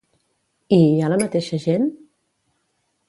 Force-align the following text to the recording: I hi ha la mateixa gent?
I 0.77 0.79
hi 0.85 1.03
ha 1.03 1.11
la 1.13 1.19
mateixa 1.23 1.61
gent? 1.69 1.89